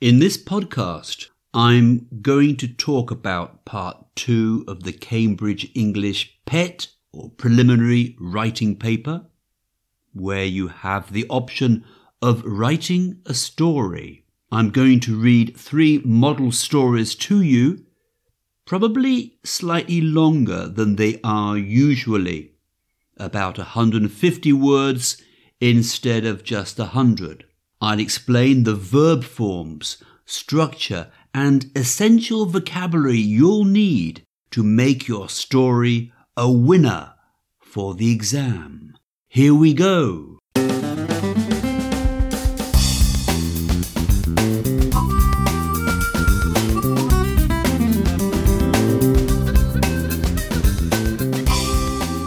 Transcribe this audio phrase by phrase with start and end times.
[0.00, 6.86] In this podcast, I'm going to talk about part two of the Cambridge English PET
[7.10, 9.26] or preliminary writing paper,
[10.12, 11.84] where you have the option
[12.22, 14.24] of writing a story.
[14.52, 17.84] I'm going to read three model stories to you,
[18.66, 22.52] probably slightly longer than they are usually,
[23.16, 25.20] about 150 words
[25.60, 27.47] instead of just 100.
[27.80, 36.12] I'll explain the verb forms, structure, and essential vocabulary you'll need to make your story
[36.36, 37.14] a winner
[37.60, 38.98] for the exam.
[39.28, 40.40] Here we go.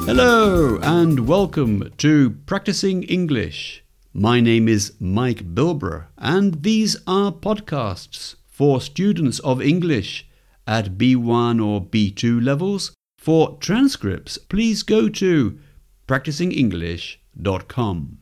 [0.05, 3.80] Hello and welcome to Practising English.
[4.13, 10.27] My name is Mike Bilbrough, and these are podcasts for students of English
[10.67, 12.93] at B1 or B2 levels.
[13.17, 15.57] For transcripts, please go to
[16.09, 18.17] practisingenglish.com.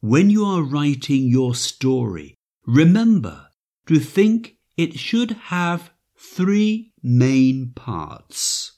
[0.00, 2.34] When you are writing your story,
[2.66, 3.46] remember
[3.86, 8.71] to think it should have three main parts.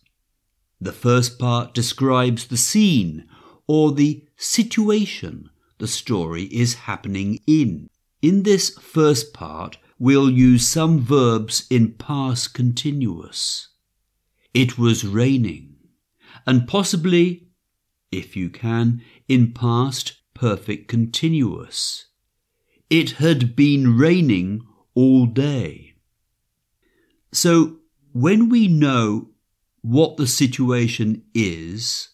[0.85, 3.27] The first part describes the scene
[3.67, 7.89] or the situation the story is happening in.
[8.21, 13.69] In this first part, we'll use some verbs in past continuous.
[14.53, 15.77] It was raining,
[16.47, 17.47] and possibly,
[18.13, 22.09] if you can, in past perfect continuous.
[22.91, 24.61] It had been raining
[24.95, 25.95] all day.
[27.33, 27.79] So,
[28.13, 29.31] when we know
[29.85, 32.09] what the situation is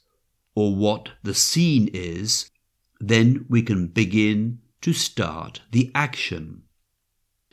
[0.57, 2.51] or what the scene is,
[2.99, 6.65] then we can begin to start the action.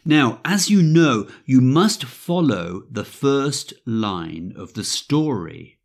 [0.03, 5.77] Now, as you know, you must follow the first line of the story.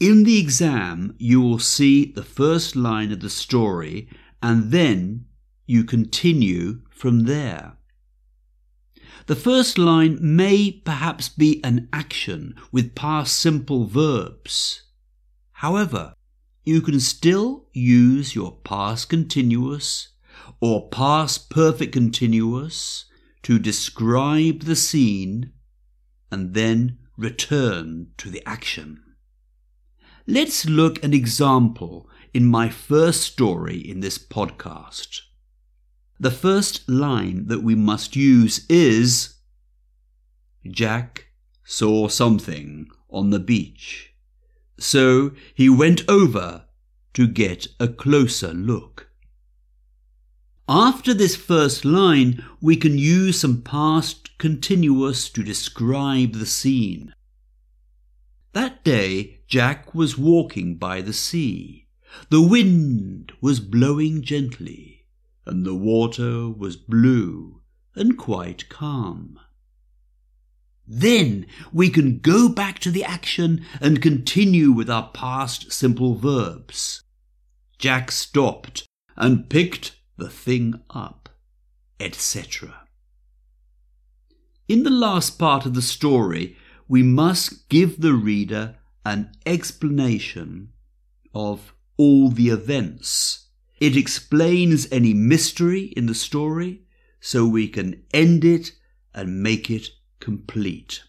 [0.00, 4.08] In the exam, you will see the first line of the story
[4.42, 5.26] and then
[5.68, 7.76] you continue from there.
[9.26, 14.82] The first line may perhaps be an action with past simple verbs.
[15.52, 16.14] However,
[16.64, 20.08] you can still use your past continuous
[20.60, 23.06] or past perfect continuous
[23.42, 25.52] to describe the scene
[26.30, 29.02] and then return to the action.
[30.26, 35.22] Let's look an example in my first story in this podcast.
[36.20, 39.36] The first line that we must use is
[40.70, 41.28] Jack
[41.64, 44.12] saw something on the beach,
[44.78, 46.66] so he went over
[47.14, 49.08] to get a closer look.
[50.68, 57.14] After this first line, we can use some past continuous to describe the scene.
[58.52, 61.86] That day, Jack was walking by the sea.
[62.28, 64.99] The wind was blowing gently
[65.46, 67.60] and the water was blue
[67.94, 69.38] and quite calm.
[70.86, 77.02] Then we can go back to the action and continue with our past simple verbs.
[77.78, 78.86] Jack stopped
[79.16, 81.28] and picked the thing up,
[82.00, 82.82] etc.
[84.68, 86.56] In the last part of the story,
[86.88, 90.72] we must give the reader an explanation
[91.32, 93.49] of all the events
[93.80, 96.82] it explains any mystery in the story
[97.18, 98.72] so we can end it
[99.14, 99.88] and make it
[100.20, 101.02] complete.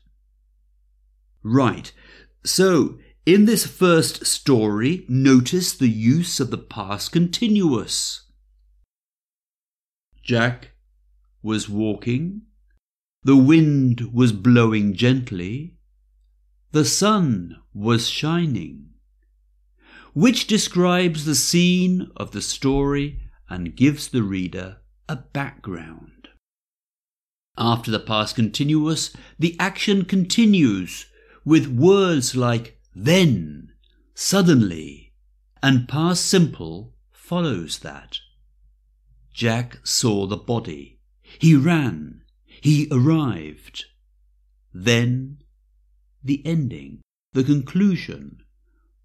[1.44, 1.92] Right,
[2.46, 8.24] so in this first story, notice the use of the past continuous.
[10.24, 10.72] Jack
[11.44, 12.44] was walking,
[13.24, 15.76] the wind was blowing gently,
[16.72, 18.91] the sun was shining
[20.14, 24.78] which describes the scene of the story and gives the reader
[25.08, 26.30] a background.
[27.58, 31.06] After the past continuous, the action continues
[31.44, 33.72] with words like then,
[34.14, 35.14] suddenly,
[35.62, 38.20] and past simple follows that.
[39.34, 41.00] Jack saw the body.
[41.22, 42.24] He ran.
[42.46, 43.85] He arrived.
[44.74, 45.38] Then
[46.24, 47.02] the ending,
[47.34, 48.41] the conclusion,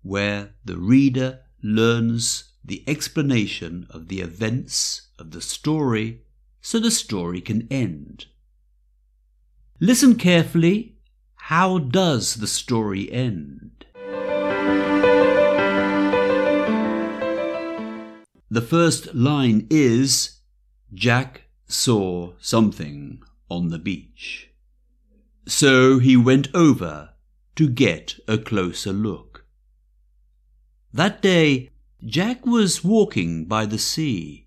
[0.06, 6.22] where the reader learns the explanation of the events of the story
[6.60, 8.26] so the story can end.
[9.80, 10.96] Listen carefully.
[11.34, 13.84] How does the story end?
[18.48, 20.40] The first line is
[20.94, 24.50] Jack saw something on the beach.
[25.46, 27.10] So he went over
[27.56, 29.25] to get a closer look.
[30.96, 31.72] That day,
[32.02, 34.46] Jack was walking by the sea.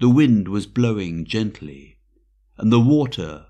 [0.00, 1.96] The wind was blowing gently,
[2.58, 3.46] and the water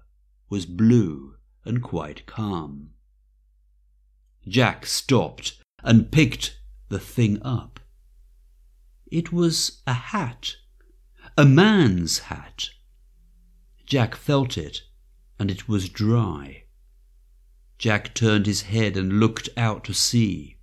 [0.48, 1.34] was blue
[1.64, 2.90] and quite calm.
[4.46, 6.60] Jack stopped and picked
[6.90, 7.80] the thing up.
[9.10, 10.54] It was a hat,
[11.36, 12.68] a man's hat.
[13.84, 14.82] Jack felt it,
[15.40, 16.66] and it was dry.
[17.78, 20.58] Jack turned his head and looked out to sea.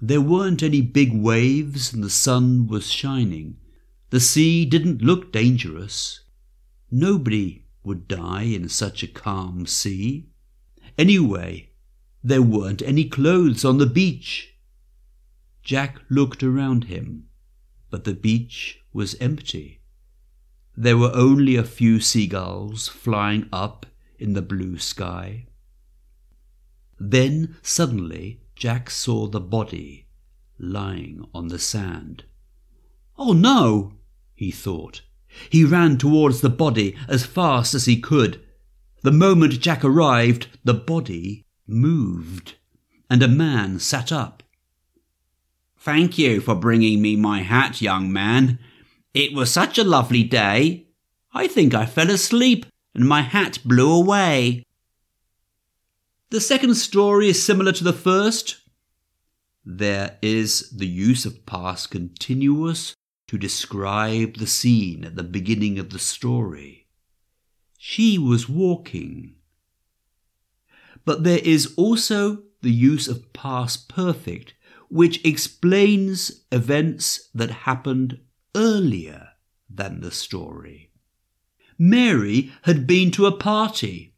[0.00, 3.56] There weren't any big waves, and the sun was shining.
[4.10, 6.20] The sea didn't look dangerous.
[6.90, 10.28] Nobody would die in such a calm sea.
[10.98, 11.70] Anyway,
[12.22, 14.54] there weren't any clothes on the beach.
[15.62, 17.28] Jack looked around him,
[17.90, 19.80] but the beach was empty.
[20.76, 23.86] There were only a few seagulls flying up
[24.18, 25.46] in the blue sky.
[26.98, 30.06] Then suddenly Jack saw the body
[30.58, 32.24] lying on the sand.
[33.18, 33.92] Oh no,
[34.34, 35.02] he thought.
[35.50, 38.40] He ran towards the body as fast as he could.
[39.02, 42.54] The moment Jack arrived, the body moved,
[43.10, 44.42] and a man sat up.
[45.78, 48.58] Thank you for bringing me my hat, young man.
[49.12, 50.86] It was such a lovely day.
[51.34, 52.64] I think I fell asleep
[52.94, 54.64] and my hat blew away.
[56.30, 58.58] The second story is similar to the first.
[59.64, 62.94] There is the use of past continuous
[63.28, 66.86] to describe the scene at the beginning of the story.
[67.78, 69.36] She was walking
[71.06, 74.54] but there is also the use of past perfect,
[74.90, 78.18] which explains events that happened
[78.54, 79.28] earlier
[79.70, 80.90] than the story.
[81.78, 84.15] Mary had been to a party.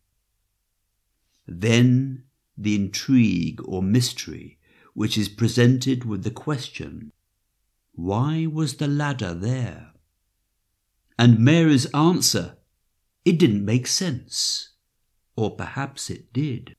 [1.48, 2.24] Then
[2.58, 4.58] the intrigue or mystery,
[4.92, 7.10] which is presented with the question,
[7.92, 9.92] Why was the ladder there?
[11.18, 12.58] And Mary's answer,
[13.24, 14.74] It didn't make sense.
[15.36, 16.76] Or perhaps it did.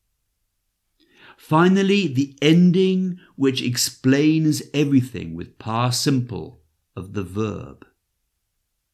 [1.37, 6.61] Finally, the ending which explains everything with past simple
[6.95, 7.87] of the verb.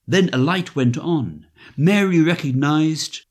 [0.07, 1.47] Then a light went on.
[1.75, 3.25] Mary recognized.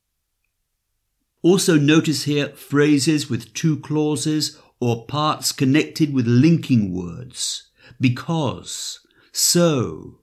[1.44, 7.68] Also notice here phrases with two clauses or parts connected with linking words.
[8.00, 9.00] Because,
[9.30, 10.20] so.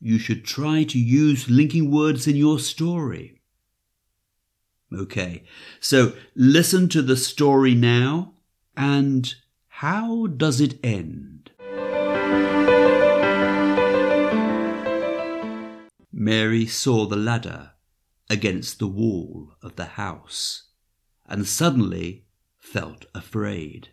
[0.00, 3.42] You should try to use linking words in your story.
[4.92, 5.44] Okay,
[5.78, 8.32] so listen to the story now,
[8.76, 9.32] and
[9.68, 11.52] how does it end?
[16.12, 17.70] Mary saw the ladder
[18.30, 20.68] against the wall of the house
[21.26, 22.24] and suddenly
[22.58, 23.88] felt afraid.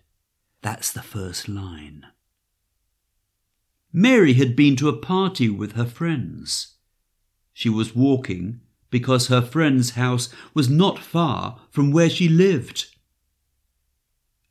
[0.62, 2.06] That's the first line.
[3.92, 6.75] Mary had been to a party with her friends.
[7.51, 8.62] She was walking
[8.92, 12.86] because her friend's house was not far from where she lived.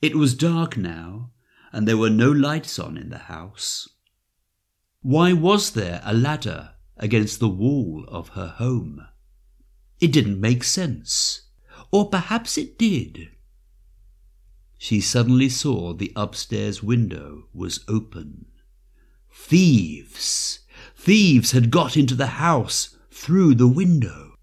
[0.03, 1.31] It was dark now,
[1.73, 3.89] and there were no lights on in the house.
[5.01, 9.07] Why was there a ladder against the wall of her home?
[10.01, 11.43] It didn't make sense.
[11.91, 13.31] Or perhaps it did.
[14.79, 18.47] She suddenly saw the upstairs window was open.
[19.33, 20.61] Thieves!
[20.95, 24.35] Thieves had got into the house through the window.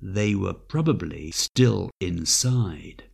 [0.00, 3.04] They were probably still inside.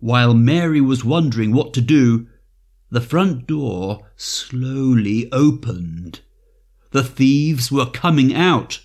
[0.00, 2.28] While Mary was wondering what to do,
[2.90, 6.20] the front door slowly opened.
[6.90, 8.80] The thieves were coming out.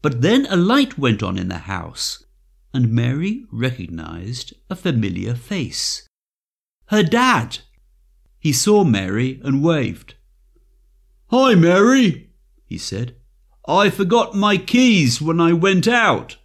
[0.00, 2.24] But then a light went on in the house,
[2.72, 6.06] and Mary recognized a familiar face.
[6.86, 7.58] Her dad!
[8.38, 10.14] He saw Mary and waved.
[11.30, 12.30] Hi, Mary,
[12.64, 13.16] he said.
[13.66, 16.36] I forgot my keys when I went out,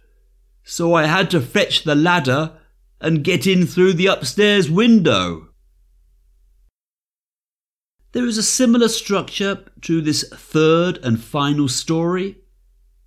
[0.62, 2.58] so I had to fetch the ladder
[3.00, 5.48] and get in through the upstairs window.
[8.12, 12.43] There is a similar structure to this third and final story,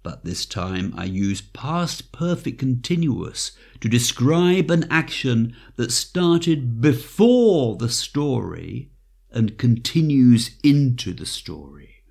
[0.08, 7.76] but this time I use past perfect continuous to describe an action that started before
[7.76, 8.90] the story
[9.32, 12.06] and continues into the story.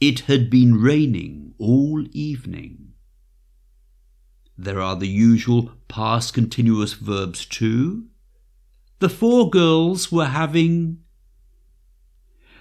[0.00, 2.94] It had been raining all evening.
[4.56, 8.06] There are the usual past continuous verbs too.
[8.98, 11.02] The four girls were having.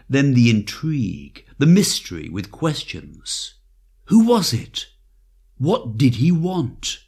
[0.10, 3.53] Then the intrigue, the mystery with questions.
[4.12, 4.88] Who was it?
[5.58, 7.00] What did he want?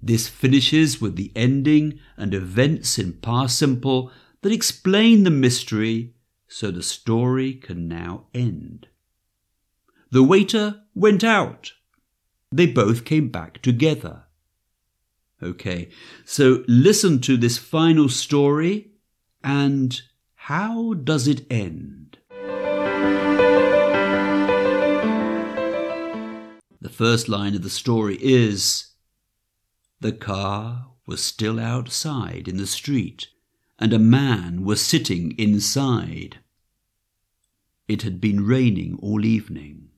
[0.00, 6.14] This finishes with the ending and events in past simple that explain the mystery
[6.46, 8.86] so the story can now end.
[10.12, 11.72] The waiter went out.
[12.52, 14.22] They both came back together.
[15.42, 15.88] Okay,
[16.24, 18.92] so listen to this final story
[19.42, 20.00] and
[20.36, 21.97] how does it end?
[26.98, 28.88] First line of the story is
[30.00, 33.28] The car was still outside in the street,
[33.78, 36.40] and a man was sitting inside.
[37.86, 39.88] It had been raining all evening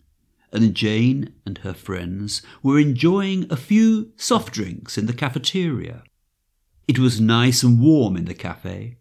[0.53, 6.03] and Jane and her friends were enjoying a few soft drinks in the cafeteria.
[6.89, 8.99] It was nice and warm in the cafe.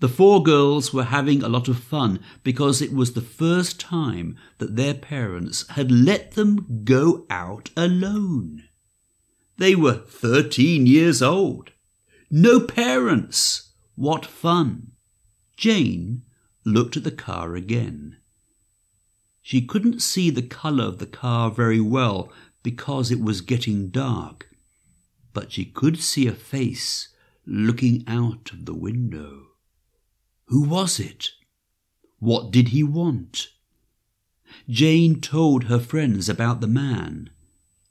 [0.00, 4.36] The four girls were having a lot of fun because it was the first time
[4.58, 8.64] that their parents had let them go out alone.
[9.56, 11.70] They were thirteen years old.
[12.30, 13.72] No parents.
[13.94, 14.90] What fun.
[15.56, 16.22] Jane
[16.64, 18.16] looked at the car again.
[19.40, 22.32] She couldn't see the colour of the car very well
[22.62, 24.48] because it was getting dark,
[25.32, 27.10] but she could see a face
[27.46, 29.53] looking out of the window.
[30.46, 31.30] Who was it?
[32.18, 33.48] What did he want?
[34.68, 37.30] Jane told her friends about the man,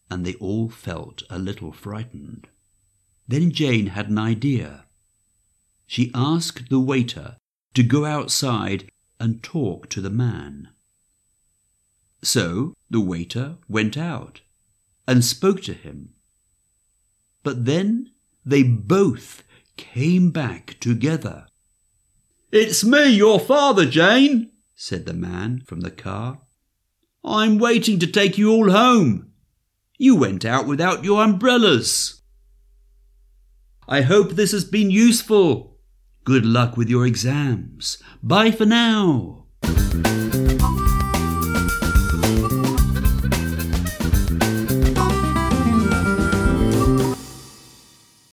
[0.09, 2.47] and they all felt a little frightened.
[3.27, 4.85] Then Jane had an idea.
[5.87, 7.37] She asked the waiter
[7.73, 10.69] to go outside and talk to the man.
[12.21, 14.41] So the waiter went out
[15.07, 16.13] and spoke to him.
[17.43, 18.11] But then
[18.45, 19.43] they both
[19.75, 21.47] came back together.
[22.55, 26.41] It's me, your father, Jane, said the man from the car.
[27.25, 29.31] I'm waiting to take you all home.
[29.97, 32.21] You went out without your umbrellas.
[33.87, 35.79] I hope this has been useful.
[36.25, 37.97] Good luck with your exams.
[38.21, 39.47] Bye for now.